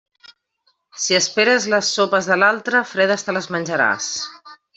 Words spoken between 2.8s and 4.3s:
fredes te les menjaràs.